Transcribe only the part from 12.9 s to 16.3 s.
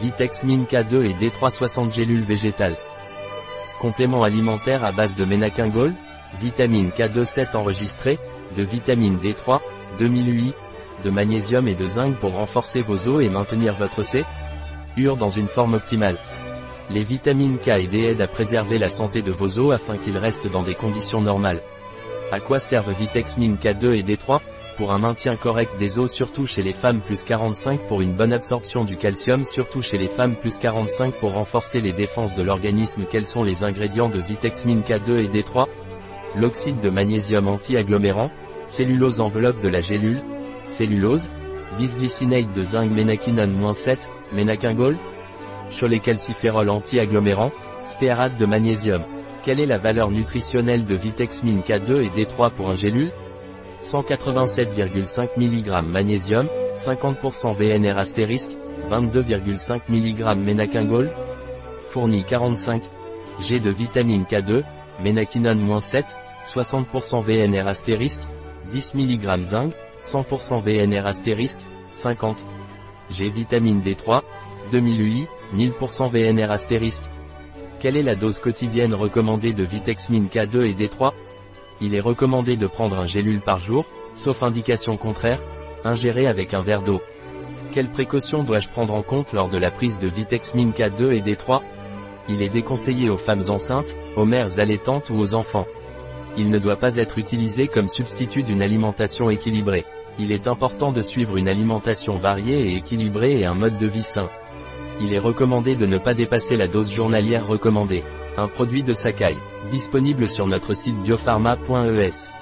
os et maintenir votre C. Ur dans une forme optimale.